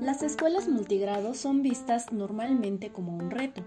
[0.00, 3.62] Las escuelas multigrado son vistas normalmente como un reto,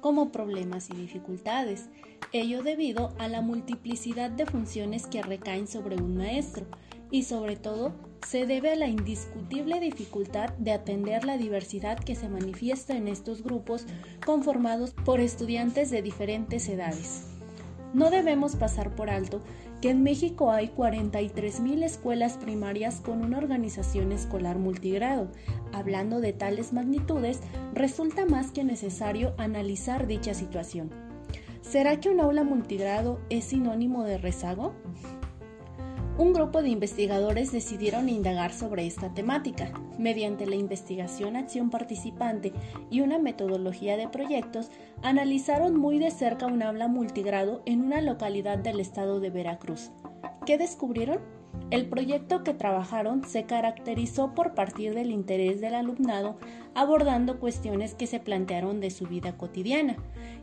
[0.00, 1.88] como problemas y dificultades,
[2.32, 6.66] ello debido a la multiplicidad de funciones que recaen sobre un maestro
[7.12, 7.92] y sobre todo
[8.26, 13.44] se debe a la indiscutible dificultad de atender la diversidad que se manifiesta en estos
[13.44, 13.86] grupos
[14.26, 17.28] conformados por estudiantes de diferentes edades.
[17.94, 19.40] No debemos pasar por alto
[19.84, 25.28] que en México hay 43.000 escuelas primarias con una organización escolar multigrado.
[25.74, 27.40] Hablando de tales magnitudes,
[27.74, 30.88] resulta más que necesario analizar dicha situación.
[31.60, 34.72] ¿Será que un aula multigrado es sinónimo de rezago?
[36.16, 39.72] Un grupo de investigadores decidieron indagar sobre esta temática.
[39.98, 42.52] Mediante la investigación acción participante
[42.90, 44.70] y una metodología de proyectos,
[45.02, 49.90] analizaron muy de cerca un aula multigrado en una localidad del estado de Veracruz.
[50.46, 51.43] ¿Qué descubrieron?
[51.70, 56.36] El proyecto que trabajaron se caracterizó por partir del interés del alumnado
[56.74, 59.96] abordando cuestiones que se plantearon de su vida cotidiana.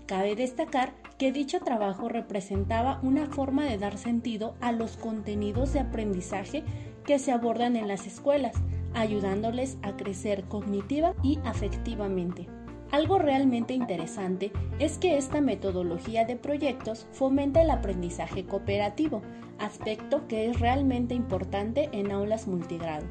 [0.08, 5.81] Cabe destacar que dicho trabajo representaba una forma de dar sentido a los contenidos de
[5.81, 6.63] aprendizaje
[7.05, 8.55] que se abordan en las escuelas,
[8.94, 12.47] ayudándoles a crecer cognitiva y afectivamente.
[12.92, 19.22] Algo realmente interesante es que esta metodología de proyectos fomenta el aprendizaje cooperativo,
[19.59, 23.06] aspecto que es realmente importante en aulas multigrado.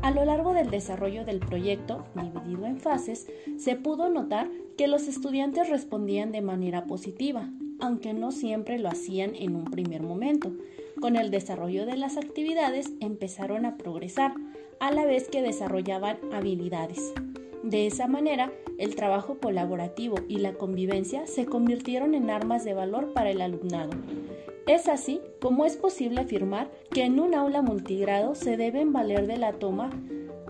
[0.00, 3.26] A lo largo del desarrollo del proyecto, dividido en fases,
[3.58, 9.34] se pudo notar que los estudiantes respondían de manera positiva, aunque no siempre lo hacían
[9.34, 10.52] en un primer momento.
[11.00, 14.34] Con el desarrollo de las actividades empezaron a progresar,
[14.80, 17.12] a la vez que desarrollaban habilidades.
[17.68, 23.12] De esa manera, el trabajo colaborativo y la convivencia se convirtieron en armas de valor
[23.12, 23.90] para el alumnado.
[24.66, 29.36] Es así como es posible afirmar que en un aula multigrado se deben valer de
[29.36, 29.90] la toma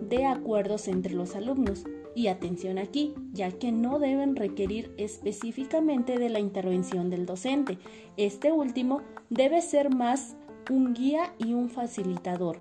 [0.00, 1.82] de acuerdos entre los alumnos.
[2.14, 7.78] Y atención aquí, ya que no deben requerir específicamente de la intervención del docente.
[8.16, 10.36] Este último debe ser más
[10.70, 12.60] un guía y un facilitador.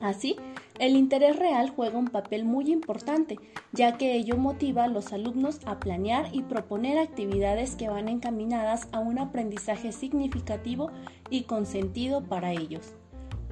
[0.00, 0.36] Así,
[0.78, 3.36] el interés real juega un papel muy importante,
[3.72, 8.86] ya que ello motiva a los alumnos a planear y proponer actividades que van encaminadas
[8.92, 10.92] a un aprendizaje significativo
[11.30, 12.92] y con sentido para ellos.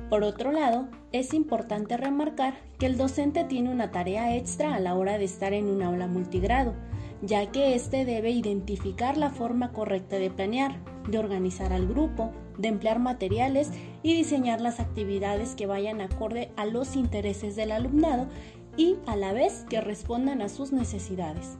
[0.09, 4.95] Por otro lado, es importante remarcar que el docente tiene una tarea extra a la
[4.95, 6.75] hora de estar en un aula multigrado,
[7.23, 10.77] ya que éste debe identificar la forma correcta de planear,
[11.09, 13.71] de organizar al grupo, de emplear materiales
[14.03, 18.27] y diseñar las actividades que vayan acorde a los intereses del alumnado
[18.77, 21.59] y a la vez que respondan a sus necesidades.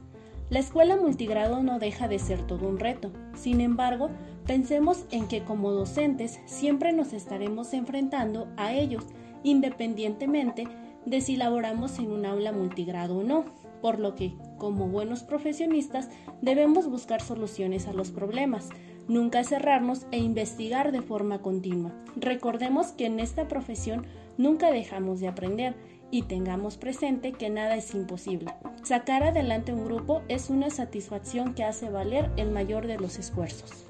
[0.49, 3.11] La escuela multigrado no deja de ser todo un reto.
[3.35, 4.09] Sin embargo,
[4.45, 9.03] pensemos en que como docentes siempre nos estaremos enfrentando a ellos,
[9.43, 10.67] independientemente
[11.05, 13.45] de si laboramos en un aula multigrado o no
[13.81, 16.09] por lo que, como buenos profesionistas,
[16.41, 18.69] debemos buscar soluciones a los problemas,
[19.07, 21.93] nunca cerrarnos e investigar de forma continua.
[22.15, 24.05] Recordemos que en esta profesión
[24.37, 25.75] nunca dejamos de aprender
[26.09, 28.53] y tengamos presente que nada es imposible.
[28.83, 33.87] Sacar adelante un grupo es una satisfacción que hace valer el mayor de los esfuerzos.